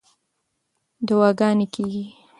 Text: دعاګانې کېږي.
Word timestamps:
دعاګانې 1.07 1.65
کېږي. 1.73 2.05